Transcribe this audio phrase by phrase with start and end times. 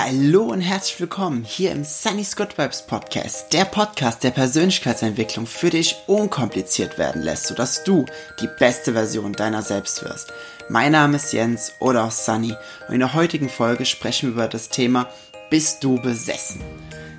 [0.00, 5.70] Hallo und herzlich willkommen hier im Sunny Scott Vibes Podcast, der Podcast der Persönlichkeitsentwicklung für
[5.70, 8.06] dich unkompliziert werden lässt, sodass du
[8.40, 10.32] die beste Version deiner selbst wirst.
[10.68, 12.54] Mein Name ist Jens oder auch Sunny
[12.86, 15.08] und in der heutigen Folge sprechen wir über das Thema
[15.50, 16.60] Bist du besessen?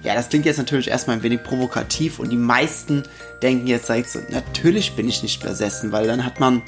[0.02, 3.04] Ja, das klingt jetzt natürlich erstmal ein wenig provokativ und die meisten
[3.44, 6.62] denken jetzt direkt so, natürlich bin ich nicht besessen, weil dann hat man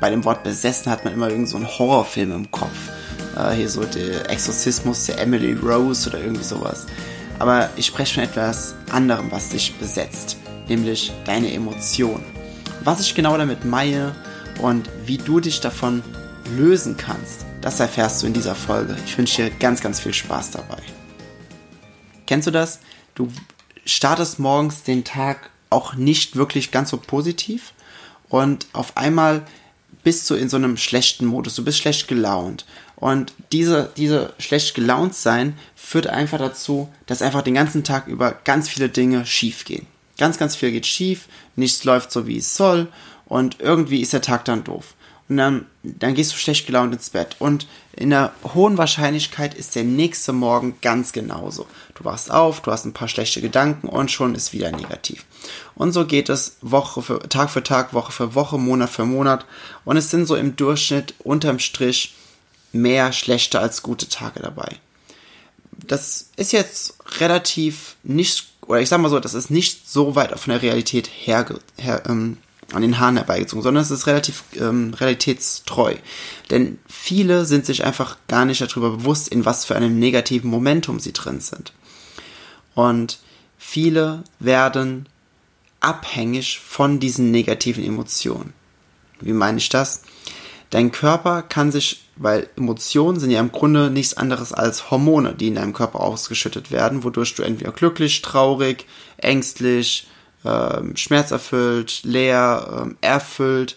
[0.00, 2.88] bei dem Wort besessen hat man immer irgend so einen Horrorfilm im Kopf
[3.36, 6.86] äh, hier so der Exorzismus der Emily Rose oder irgendwie sowas.
[7.38, 10.36] Aber ich spreche von etwas anderem, was dich besetzt,
[10.68, 12.24] nämlich deine Emotionen.
[12.84, 14.14] Was ich genau damit meine
[14.60, 16.02] und wie du dich davon
[16.56, 18.96] lösen kannst, das erfährst du in dieser Folge.
[19.06, 20.82] Ich wünsche dir ganz, ganz viel Spaß dabei.
[22.26, 22.80] Kennst du das?
[23.14, 23.28] Du
[23.84, 27.72] startest morgens den Tag auch nicht wirklich ganz so positiv
[28.28, 29.42] und auf einmal
[30.04, 32.66] bist du in so einem schlechten Modus, du bist schlecht gelaunt
[33.02, 38.30] und diese, diese schlecht gelaunt sein führt einfach dazu, dass einfach den ganzen Tag über
[38.30, 39.88] ganz viele Dinge schief gehen.
[40.18, 42.86] Ganz, ganz viel geht schief, nichts läuft so wie es soll
[43.24, 44.94] und irgendwie ist der Tag dann doof.
[45.28, 47.34] Und dann, dann gehst du schlecht gelaunt ins Bett.
[47.40, 51.66] Und in der hohen Wahrscheinlichkeit ist der nächste Morgen ganz genauso.
[51.96, 55.24] Du wachst auf, du hast ein paar schlechte Gedanken und schon ist wieder negativ.
[55.74, 59.44] Und so geht es Woche für Tag für Tag, Woche für Woche, Monat für Monat.
[59.84, 62.14] Und es sind so im Durchschnitt unterm Strich
[62.72, 64.76] mehr schlechte als gute Tage dabei.
[65.70, 70.38] Das ist jetzt relativ nicht, oder ich sag mal so, das ist nicht so weit
[70.38, 72.38] von der Realität her, her ähm,
[72.72, 75.94] an den Haaren herbeigezogen, sondern es ist relativ ähm, realitätstreu.
[76.50, 81.00] Denn viele sind sich einfach gar nicht darüber bewusst, in was für einem negativen Momentum
[81.00, 81.72] sie drin sind.
[82.74, 83.18] Und
[83.58, 85.08] viele werden
[85.80, 88.54] abhängig von diesen negativen Emotionen.
[89.20, 90.02] Wie meine ich das?
[90.70, 95.48] Dein Körper kann sich, weil Emotionen sind ja im Grunde nichts anderes als Hormone, die
[95.48, 100.08] in deinem Körper ausgeschüttet werden, wodurch du entweder glücklich, traurig, ängstlich,
[100.44, 103.76] äh, schmerzerfüllt, leer, äh, erfüllt,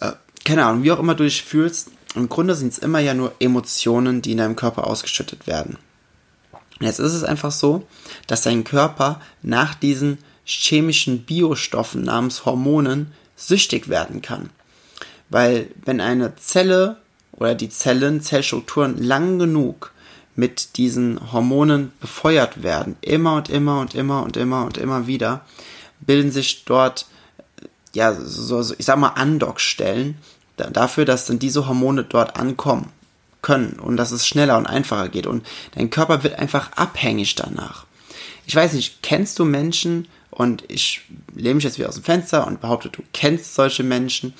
[0.00, 0.12] äh,
[0.44, 1.90] keine Ahnung, wie auch immer du dich fühlst.
[2.14, 5.78] Im Grunde sind es immer ja nur Emotionen, die in deinem Körper ausgeschüttet werden.
[6.80, 7.86] Jetzt ist es einfach so,
[8.26, 14.50] dass dein Körper nach diesen chemischen Biostoffen namens Hormonen süchtig werden kann.
[15.28, 16.96] Weil wenn eine Zelle
[17.38, 19.92] oder die Zellen, Zellstrukturen lang genug
[20.34, 25.44] mit diesen Hormonen befeuert werden, immer und immer und immer und immer und immer wieder,
[26.00, 27.06] bilden sich dort,
[27.94, 30.16] ja, so, so ich sag mal, Andockstellen
[30.56, 32.90] dafür, dass dann diese Hormone dort ankommen
[33.42, 37.86] können und dass es schneller und einfacher geht und dein Körper wird einfach abhängig danach.
[38.46, 41.02] Ich weiß nicht, kennst du Menschen und ich
[41.34, 44.34] lehne mich jetzt wieder aus dem Fenster und behaupte, du kennst solche Menschen,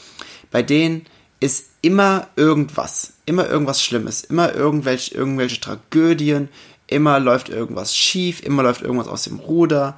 [0.51, 1.07] bei denen
[1.41, 6.49] ist immer irgendwas, immer irgendwas Schlimmes, immer irgendwelche, irgendwelche Tragödien,
[6.87, 9.97] immer läuft irgendwas schief, immer läuft irgendwas aus dem Ruder.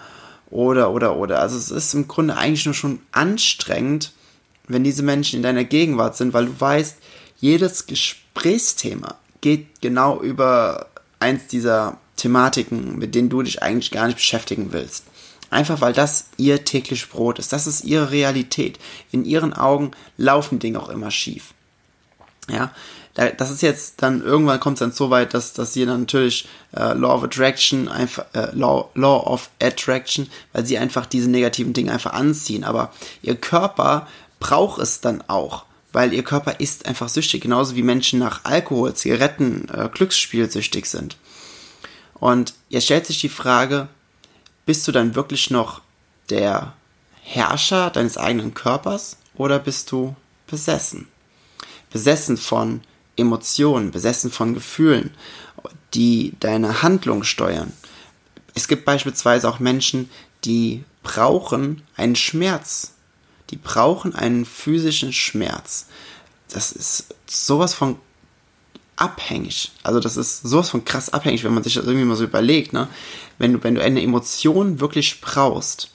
[0.51, 1.41] Oder, oder, oder.
[1.41, 4.13] Also es ist im Grunde eigentlich nur schon anstrengend,
[4.67, 6.97] wenn diese Menschen in deiner Gegenwart sind, weil du weißt,
[7.39, 10.87] jedes Gesprächsthema geht genau über
[11.21, 15.05] eins dieser Thematiken, mit denen du dich eigentlich gar nicht beschäftigen willst.
[15.51, 17.53] Einfach weil das ihr täglich Brot ist.
[17.53, 18.79] Das ist ihre Realität.
[19.11, 21.55] In ihren Augen laufen Dinge auch immer schief.
[22.49, 22.73] Ja,
[23.15, 26.49] das ist jetzt dann, irgendwann kommt es dann so weit, dass, dass sie dann natürlich
[26.75, 31.73] äh, Law of Attraction, einfach, äh, Law, Law of Attraction, weil sie einfach diese negativen
[31.73, 32.65] Dinge einfach anziehen.
[32.65, 34.07] Aber ihr Körper
[34.39, 38.95] braucht es dann auch, weil ihr Körper ist einfach süchtig, genauso wie Menschen nach Alkohol,
[38.95, 41.17] Zigaretten, äh, Glücksspiel süchtig sind.
[42.15, 43.89] Und jetzt stellt sich die Frage,
[44.71, 45.81] bist du dann wirklich noch
[46.29, 46.75] der
[47.25, 50.15] Herrscher deines eigenen Körpers oder bist du
[50.47, 51.09] besessen?
[51.91, 52.83] Besessen von
[53.17, 55.11] Emotionen, besessen von Gefühlen,
[55.93, 57.73] die deine Handlung steuern.
[58.55, 60.09] Es gibt beispielsweise auch Menschen,
[60.45, 62.93] die brauchen einen Schmerz.
[63.51, 65.87] Die brauchen einen physischen Schmerz.
[66.49, 67.99] Das ist sowas von
[69.01, 69.73] abhängig.
[69.83, 72.73] Also das ist sowas von krass abhängig, wenn man sich das irgendwie mal so überlegt,
[72.73, 72.89] ne?
[73.39, 75.91] Wenn du, wenn du eine Emotion wirklich brauchst,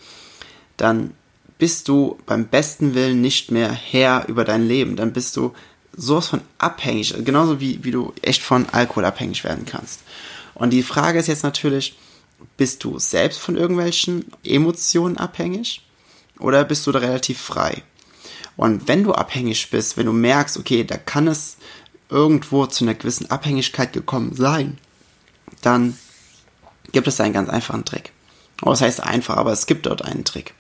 [0.78, 1.12] dann
[1.58, 4.96] bist du beim besten Willen nicht mehr Herr über dein Leben.
[4.96, 5.54] Dann bist du
[5.96, 10.02] sowas von abhängig, genauso wie, wie du echt von Alkohol abhängig werden kannst.
[10.56, 11.96] Und die Frage ist jetzt natürlich,
[12.58, 15.86] bist du selbst von irgendwelchen Emotionen abhängig
[16.40, 17.84] oder bist du da relativ frei?
[18.58, 21.58] Und wenn du abhängig bist, wenn du merkst, okay, da kann es
[22.10, 24.78] irgendwo zu einer gewissen Abhängigkeit gekommen sein,
[25.62, 25.98] dann
[26.92, 28.12] gibt es einen ganz einfachen Trick.
[28.62, 30.54] Oh, das heißt einfach, aber es gibt dort einen Trick.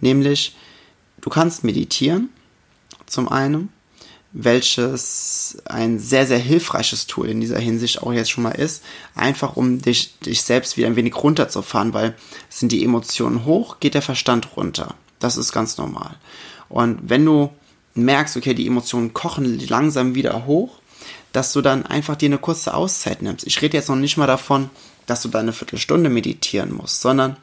[0.00, 0.56] Nämlich,
[1.20, 2.30] du kannst meditieren,
[3.06, 3.70] zum einen,
[4.32, 8.82] welches ein sehr, sehr hilfreiches Tool in dieser Hinsicht auch jetzt schon mal ist,
[9.14, 12.16] einfach um dich, dich selbst wieder ein wenig runterzufahren, weil
[12.48, 14.94] sind die Emotionen hoch, geht der Verstand runter.
[15.20, 16.16] Das ist ganz normal.
[16.68, 17.50] Und wenn du
[17.94, 20.80] merkst, okay, die Emotionen kochen langsam wieder hoch,
[21.32, 23.46] dass du dann einfach dir eine kurze Auszeit nimmst.
[23.46, 24.70] Ich rede jetzt noch nicht mal davon,
[25.06, 27.36] dass du da eine Viertelstunde meditieren musst, sondern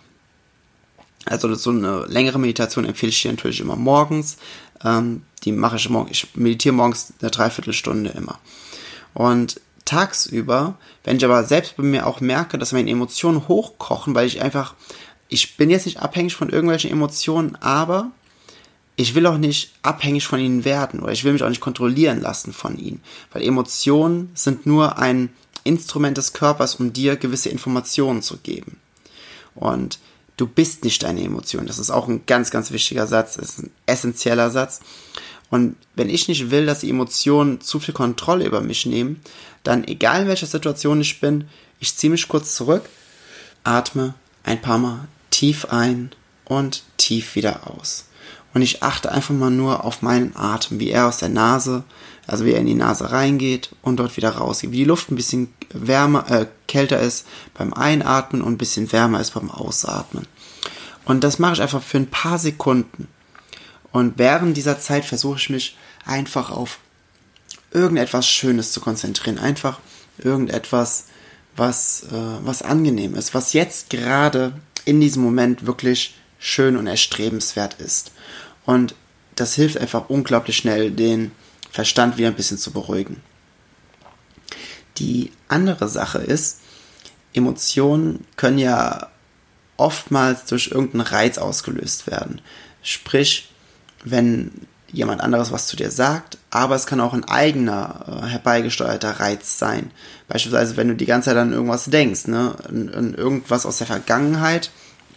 [1.26, 4.38] also so eine längere Meditation empfehle ich dir natürlich immer morgens.
[4.84, 6.12] Ähm, die mache ich morgens.
[6.12, 8.40] Ich meditiere morgens eine Dreiviertelstunde immer.
[9.14, 14.28] Und tagsüber, wenn ich aber selbst bei mir auch merke, dass meine Emotionen hochkochen, weil
[14.28, 14.76] ich einfach,
[15.28, 18.12] ich bin jetzt nicht abhängig von irgendwelchen Emotionen, aber
[19.02, 22.22] ich will auch nicht abhängig von ihnen werden oder ich will mich auch nicht kontrollieren
[22.22, 23.02] lassen von ihnen,
[23.32, 25.30] weil Emotionen sind nur ein
[25.64, 28.78] Instrument des Körpers, um dir gewisse Informationen zu geben.
[29.56, 30.00] Und
[30.38, 31.68] du bist nicht deine Emotion.
[31.68, 34.80] Das ist auch ein ganz, ganz wichtiger Satz, das ist ein essentieller Satz.
[35.50, 39.22] Und wenn ich nicht will, dass die Emotionen zu viel Kontrolle über mich nehmen,
[39.64, 41.46] dann egal in welcher Situation ich bin,
[41.80, 42.84] ich ziehe mich kurz zurück,
[43.64, 44.14] atme
[44.44, 46.12] ein paar Mal tief ein
[46.46, 48.06] und tief wieder aus.
[48.54, 51.84] Und ich achte einfach mal nur auf meinen Atem, wie er aus der Nase,
[52.28, 54.72] also wie er in die Nase reingeht und dort wieder rausgeht.
[54.72, 59.22] Wie die Luft ein bisschen wärmer, äh, kälter ist beim Einatmen und ein bisschen wärmer
[59.22, 60.28] ist beim Ausatmen.
[61.06, 63.08] Und das mache ich einfach für ein paar Sekunden.
[63.92, 66.80] Und während dieser Zeit versuche ich mich einfach auf
[67.72, 69.40] irgendetwas Schönes zu konzentrieren.
[69.40, 69.80] Einfach
[70.18, 71.06] irgendetwas,
[71.56, 74.54] was, äh, was angenehm ist, was jetzt gerade
[74.86, 78.12] in diesem Moment wirklich schön und erstrebenswert ist.
[78.66, 78.96] Und
[79.36, 81.32] das hilft einfach unglaublich schnell, den
[81.72, 83.22] Verstand wieder ein bisschen zu beruhigen.
[84.98, 86.60] Die andere Sache ist,
[87.34, 89.08] Emotionen können ja
[89.78, 92.42] oftmals durch irgendeinen Reiz ausgelöst werden.
[92.84, 93.52] Sprich,
[94.04, 94.52] wenn
[94.92, 99.58] jemand anderes was zu dir sagt, aber es kann auch ein eigener äh, herbeigesteuerter Reiz
[99.58, 99.92] sein.
[100.28, 103.88] Beispielsweise, wenn du die ganze Zeit an irgendwas denkst, ne, an, an irgendwas aus der
[103.88, 104.70] Vergangenheit,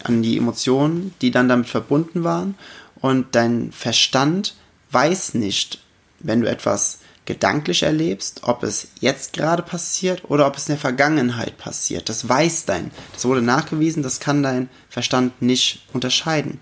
[0.03, 2.55] an die Emotionen, die dann damit verbunden waren
[3.01, 4.55] und dein Verstand
[4.91, 5.79] weiß nicht,
[6.19, 10.79] wenn du etwas gedanklich erlebst, ob es jetzt gerade passiert oder ob es in der
[10.79, 12.07] Vergangenheit passiert.
[12.07, 16.59] Das weiß dein, das wurde nachgewiesen, das kann dein Verstand nicht unterscheiden.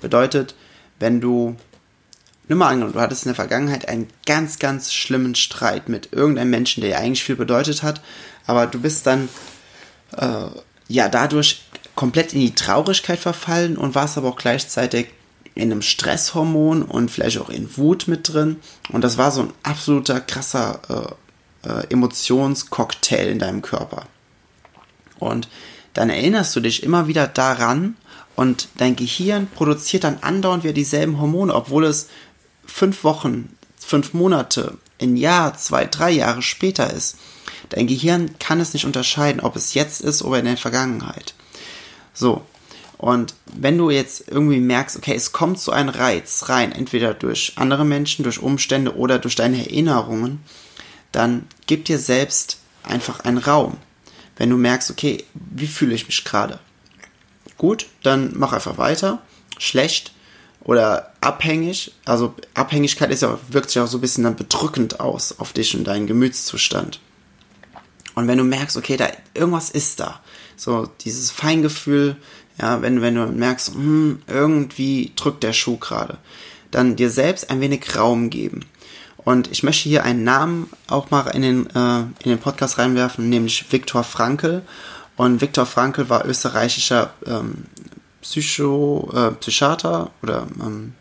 [0.00, 0.54] Bedeutet,
[0.98, 1.56] wenn du,
[2.48, 6.50] nimm mal an, du hattest in der Vergangenheit einen ganz, ganz schlimmen Streit mit irgendeinem
[6.50, 8.00] Menschen, der dir eigentlich viel bedeutet hat,
[8.46, 9.28] aber du bist dann,
[10.16, 10.46] äh,
[10.88, 11.64] ja, dadurch
[11.94, 15.08] komplett in die Traurigkeit verfallen und warst aber auch gleichzeitig
[15.58, 18.60] in einem Stresshormon und vielleicht auch in Wut mit drin.
[18.92, 21.16] Und das war so ein absoluter krasser
[21.64, 24.06] äh, äh, Emotionscocktail in deinem Körper.
[25.18, 25.48] Und
[25.94, 27.96] dann erinnerst du dich immer wieder daran
[28.36, 32.06] und dein Gehirn produziert dann andauernd wieder dieselben Hormone, obwohl es
[32.64, 37.16] fünf Wochen, fünf Monate, ein Jahr, zwei, drei Jahre später ist.
[37.70, 41.34] Dein Gehirn kann es nicht unterscheiden, ob es jetzt ist oder in der Vergangenheit.
[42.14, 42.42] So,
[42.98, 47.52] und wenn du jetzt irgendwie merkst, okay, es kommt so ein Reiz rein, entweder durch
[47.54, 50.40] andere Menschen, durch Umstände oder durch deine Erinnerungen,
[51.12, 53.76] dann gib dir selbst einfach einen Raum.
[54.36, 56.58] Wenn du merkst, okay, wie fühle ich mich gerade?
[57.56, 59.22] Gut, dann mach einfach weiter.
[59.58, 60.12] Schlecht
[60.60, 65.38] oder abhängig, also Abhängigkeit ist ja, wirkt sich auch so ein bisschen dann bedrückend aus
[65.38, 67.00] auf dich und deinen Gemütszustand.
[68.14, 70.20] Und wenn du merkst, okay, da irgendwas ist da,
[70.56, 72.16] so dieses Feingefühl,
[72.60, 76.18] ja, wenn, wenn du merkst, hm, irgendwie drückt der Schuh gerade,
[76.70, 78.64] dann dir selbst ein wenig Raum geben.
[79.16, 83.28] Und ich möchte hier einen Namen auch mal in den, äh, in den Podcast reinwerfen,
[83.28, 84.62] nämlich Viktor Frankl.
[85.16, 87.66] Und Viktor Frankl war österreichischer ähm,
[88.22, 90.94] Psycho, äh, Psychiater oder ähm,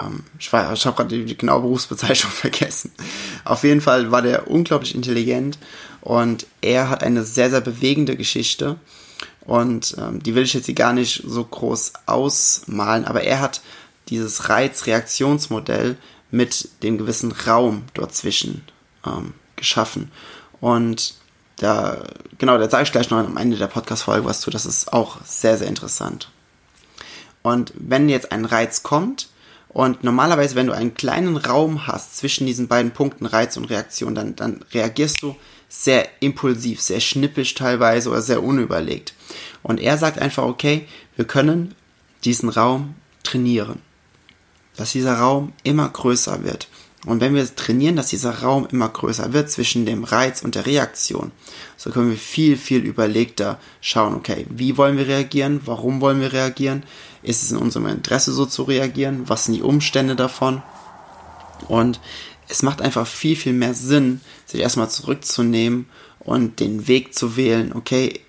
[0.00, 2.92] ähm, ich, ich habe gerade die, die genaue Berufsbezeichnung vergessen.
[3.44, 5.58] Auf jeden Fall war der unglaublich intelligent
[6.00, 8.76] und er hat eine sehr, sehr bewegende Geschichte.
[9.46, 13.60] Und ähm, die will ich jetzt hier gar nicht so groß ausmalen, aber er hat
[14.08, 15.96] dieses Reiz-Reaktionsmodell
[16.30, 18.64] mit dem gewissen Raum dazwischen
[19.06, 20.10] ähm, geschaffen.
[20.60, 21.14] Und
[21.56, 22.04] da,
[22.38, 24.50] genau, da sage ich gleich noch am Ende der Podcast-Folge was zu.
[24.50, 26.30] Das ist auch sehr, sehr interessant.
[27.42, 29.28] Und wenn jetzt ein Reiz kommt,
[29.74, 34.14] und normalerweise, wenn du einen kleinen Raum hast zwischen diesen beiden Punkten Reiz und Reaktion,
[34.14, 35.34] dann, dann reagierst du
[35.68, 39.14] sehr impulsiv, sehr schnippisch teilweise oder sehr unüberlegt.
[39.64, 41.74] Und er sagt einfach, okay, wir können
[42.22, 43.80] diesen Raum trainieren.
[44.76, 46.68] Dass dieser Raum immer größer wird.
[47.06, 50.66] Und wenn wir trainieren, dass dieser Raum immer größer wird zwischen dem Reiz und der
[50.66, 51.32] Reaktion,
[51.76, 55.60] so können wir viel, viel überlegter schauen, okay, wie wollen wir reagieren?
[55.64, 56.84] Warum wollen wir reagieren?
[57.22, 59.24] Ist es in unserem Interesse so zu reagieren?
[59.26, 60.62] Was sind die Umstände davon?
[61.68, 62.00] Und
[62.48, 65.86] es macht einfach viel, viel mehr Sinn, sich erstmal zurückzunehmen
[66.20, 68.20] und den Weg zu wählen, okay,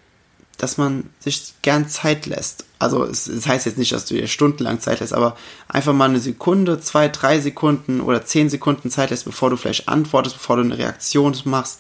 [0.58, 2.66] dass man sich gern Zeit lässt.
[2.80, 5.36] Also es, es, heißt jetzt nicht, dass du dir stundenlang Zeit lässt, aber
[5.68, 9.88] einfach mal eine Sekunde, zwei, drei Sekunden oder zehn Sekunden Zeit lässt, bevor du vielleicht
[9.88, 11.80] antwortest, bevor du eine Reaktion machst,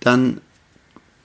[0.00, 0.40] dann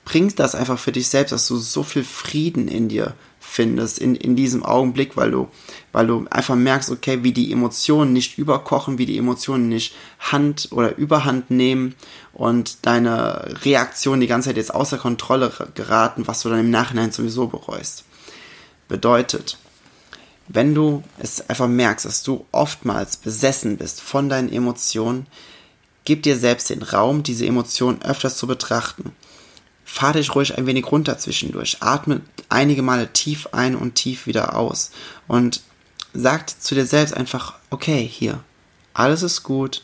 [0.06, 3.14] bringt das einfach für dich selbst, dass du so viel Frieden in dir
[3.58, 5.48] findest in, in diesem Augenblick, weil du,
[5.92, 10.68] weil du einfach merkst, okay, wie die Emotionen nicht überkochen, wie die Emotionen nicht Hand
[10.70, 11.96] oder Überhand nehmen
[12.34, 17.12] und deine Reaktion die ganze Zeit jetzt außer Kontrolle geraten, was du dann im Nachhinein
[17.12, 18.04] sowieso bereust.
[18.88, 19.58] Bedeutet,
[20.48, 25.26] wenn du es einfach merkst, dass du oftmals besessen bist von deinen Emotionen,
[26.06, 29.16] gib dir selbst den Raum, diese Emotionen öfters zu betrachten
[29.88, 31.78] fahr dich ruhig ein wenig runter zwischendurch.
[31.80, 34.92] Atme einige Male tief ein und tief wieder aus.
[35.28, 35.62] Und
[36.14, 38.44] sag zu dir selbst einfach, okay, hier,
[38.94, 39.84] alles ist gut.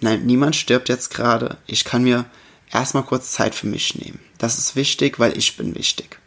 [0.00, 1.58] Nein, niemand stirbt jetzt gerade.
[1.66, 2.24] Ich kann mir
[2.72, 4.18] erstmal kurz Zeit für mich nehmen.
[4.38, 6.18] Das ist wichtig, weil ich bin wichtig.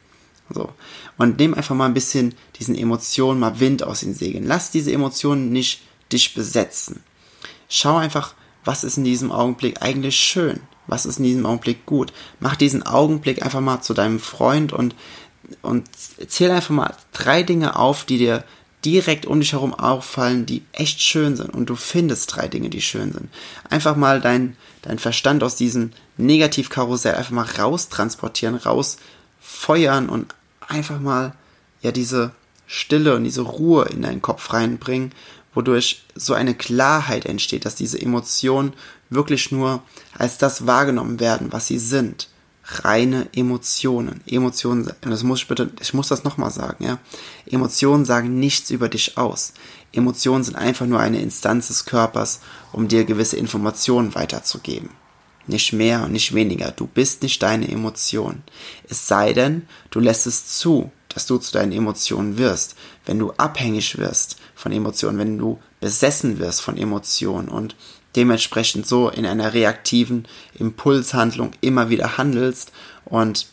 [0.49, 0.71] So.
[1.17, 4.45] Und nimm einfach mal ein bisschen diesen Emotionen mal Wind aus den Segeln.
[4.45, 5.81] Lass diese Emotionen nicht
[6.13, 7.03] dich besetzen.
[7.67, 12.13] Schau einfach, was ist in diesem Augenblick eigentlich schön was ist in diesem Augenblick gut.
[12.39, 14.95] Mach diesen Augenblick einfach mal zu deinem Freund und,
[15.61, 15.87] und
[16.27, 18.43] zähl einfach mal drei Dinge auf, die dir
[18.85, 22.81] direkt um dich herum auffallen, die echt schön sind und du findest drei Dinge, die
[22.81, 23.29] schön sind.
[23.69, 28.97] Einfach mal dein, dein Verstand aus diesem Negativkarussell einfach mal raus transportieren, raus
[29.67, 30.33] und
[30.67, 31.33] einfach mal
[31.81, 32.31] ja diese
[32.65, 35.11] Stille und diese Ruhe in deinen Kopf reinbringen,
[35.53, 38.73] wodurch so eine Klarheit entsteht, dass diese Emotionen
[39.09, 39.81] wirklich nur
[40.17, 42.29] als das wahrgenommen werden, was sie sind.
[42.69, 44.21] Reine Emotionen.
[44.25, 46.99] Emotionen, das muss ich bitte, ich muss das nochmal sagen, ja.
[47.45, 49.53] Emotionen sagen nichts über dich aus.
[49.93, 52.41] Emotionen sind einfach nur eine Instanz des Körpers,
[52.73, 54.89] um dir gewisse Informationen weiterzugeben.
[55.47, 56.71] Nicht mehr und nicht weniger.
[56.71, 58.43] Du bist nicht deine Emotion.
[58.89, 62.75] Es sei denn, du lässt es zu, dass du zu deinen Emotionen wirst.
[63.05, 67.77] Wenn du abhängig wirst von Emotionen, wenn du besessen wirst von Emotionen und
[68.15, 70.25] dementsprechend so in einer reaktiven
[70.57, 72.71] Impulshandlung immer wieder handelst
[73.05, 73.47] und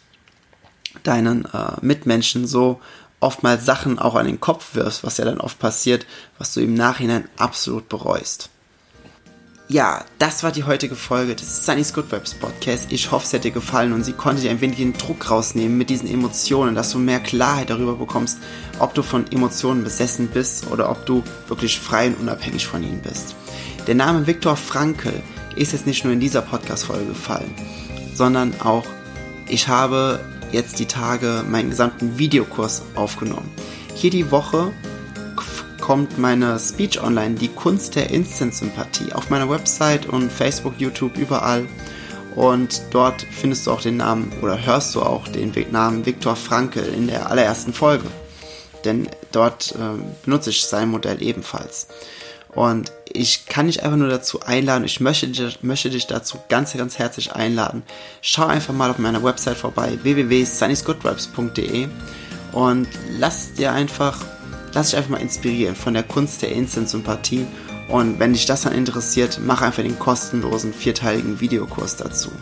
[1.02, 2.80] deinen äh, Mitmenschen so
[3.20, 6.06] oftmals Sachen auch an den Kopf wirfst, was ja dann oft passiert,
[6.38, 8.50] was du im Nachhinein absolut bereust.
[9.66, 12.92] Ja, das war die heutige Folge des Sunny's Good Vibes Podcast.
[12.92, 15.78] Ich hoffe, es hat dir gefallen und sie konnte dir ein wenig den Druck rausnehmen
[15.78, 18.38] mit diesen Emotionen, dass du mehr Klarheit darüber bekommst,
[18.78, 23.00] ob du von Emotionen besessen bist oder ob du wirklich frei und unabhängig von ihnen
[23.00, 23.34] bist.
[23.86, 25.12] Der Name Viktor Frankl
[25.56, 27.54] ist jetzt nicht nur in dieser Podcast-Folge gefallen,
[28.14, 28.86] sondern auch,
[29.46, 30.20] ich habe
[30.52, 33.50] jetzt die Tage meinen gesamten Videokurs aufgenommen.
[33.94, 34.72] Hier die Woche
[35.82, 41.66] kommt meine Speech online, die Kunst der Instant-Sympathie, auf meiner Website und Facebook, YouTube, überall.
[42.34, 46.80] Und dort findest du auch den Namen oder hörst du auch den Namen Viktor Frankl
[46.80, 48.06] in der allerersten Folge.
[48.86, 51.86] Denn dort äh, benutze ich sein Modell ebenfalls.
[52.54, 55.30] Und ich kann dich einfach nur dazu einladen, ich möchte,
[55.62, 57.84] möchte dich dazu ganz, ganz herzlich einladen.
[58.20, 61.88] Schau einfach mal auf meiner Website vorbei, www.sunnysgoodvibes.de
[62.52, 64.18] und lass dir einfach,
[64.72, 67.46] lass dich einfach mal inspirieren von der Kunst der Instant-Sympathie.
[67.88, 72.32] Und wenn dich das dann interessiert, mach einfach den kostenlosen vierteiligen Videokurs dazu.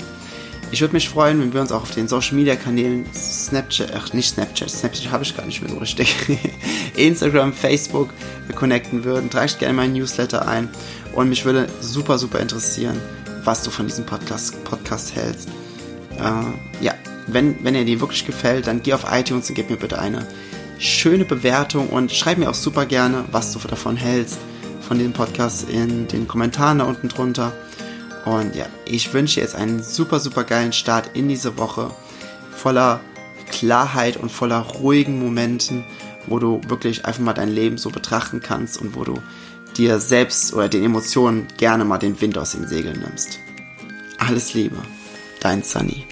[0.72, 4.14] Ich würde mich freuen, wenn wir uns auch auf den Social Media Kanälen Snapchat, ach
[4.14, 6.16] nicht Snapchat, Snapchat habe ich gar nicht mehr so richtig,
[6.96, 8.08] Instagram, Facebook
[8.54, 9.28] connecten würden.
[9.28, 10.70] Trage gerne meinen Newsletter ein
[11.12, 12.98] und mich würde super, super interessieren,
[13.44, 15.50] was du von diesem Podcast, Podcast hältst.
[16.18, 16.94] Äh, ja,
[17.26, 20.26] wenn, wenn er dir wirklich gefällt, dann geh auf iTunes und gib mir bitte eine
[20.78, 24.38] schöne Bewertung und schreib mir auch super gerne, was du davon hältst,
[24.80, 27.52] von dem Podcast in den Kommentaren da unten drunter.
[28.24, 31.90] Und ja, ich wünsche jetzt einen super, super geilen Start in diese Woche.
[32.52, 33.00] Voller
[33.50, 35.84] Klarheit und voller ruhigen Momenten,
[36.26, 39.20] wo du wirklich einfach mal dein Leben so betrachten kannst und wo du
[39.76, 43.38] dir selbst oder den Emotionen gerne mal den Wind aus den Segeln nimmst.
[44.18, 44.76] Alles Liebe,
[45.40, 46.11] dein Sunny.